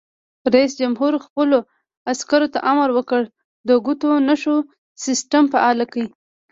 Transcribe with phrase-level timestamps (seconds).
[0.53, 1.57] رئیس جمهور خپلو
[2.11, 3.23] عسکرو ته امر وکړ؛
[3.67, 4.57] د ګوتو نښو
[5.05, 6.07] سیسټم فعال کړئ!